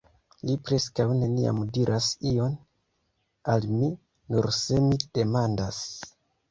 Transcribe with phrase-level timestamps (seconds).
[0.49, 2.57] Li preskaŭ neniam diras ion
[3.55, 3.95] al mi...,
[4.35, 5.89] nur se mi demandas.